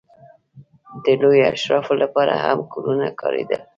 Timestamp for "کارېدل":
3.21-3.61